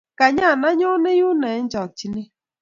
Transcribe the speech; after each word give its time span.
Kanya 0.19 0.45
anyoni 0.69 1.11
yunoe 1.19 1.55
eng' 1.59 1.71
chokchinet 1.71 2.29